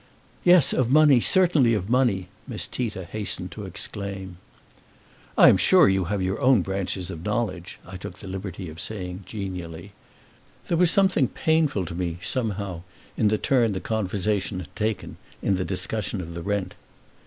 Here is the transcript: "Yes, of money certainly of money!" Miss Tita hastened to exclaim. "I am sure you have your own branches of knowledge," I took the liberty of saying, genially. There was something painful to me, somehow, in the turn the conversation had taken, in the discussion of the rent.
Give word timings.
"Yes, 0.43 0.73
of 0.73 0.89
money 0.89 1.19
certainly 1.19 1.75
of 1.75 1.87
money!" 1.87 2.27
Miss 2.47 2.65
Tita 2.65 3.03
hastened 3.05 3.51
to 3.51 3.65
exclaim. 3.67 4.37
"I 5.37 5.47
am 5.47 5.57
sure 5.57 5.87
you 5.87 6.05
have 6.05 6.23
your 6.23 6.41
own 6.41 6.63
branches 6.63 7.11
of 7.11 7.23
knowledge," 7.23 7.77
I 7.85 7.97
took 7.97 8.17
the 8.17 8.27
liberty 8.27 8.67
of 8.67 8.79
saying, 8.79 9.25
genially. 9.27 9.91
There 10.69 10.77
was 10.77 10.89
something 10.89 11.27
painful 11.27 11.85
to 11.85 11.93
me, 11.93 12.17
somehow, 12.19 12.81
in 13.15 13.27
the 13.27 13.37
turn 13.37 13.73
the 13.73 13.79
conversation 13.79 14.59
had 14.61 14.75
taken, 14.75 15.17
in 15.43 15.53
the 15.57 15.63
discussion 15.65 16.19
of 16.19 16.33
the 16.33 16.41
rent. 16.41 16.73